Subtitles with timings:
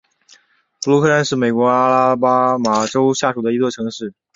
[0.83, 4.15] 布鲁克山是美国阿拉巴马州下属的一座城市。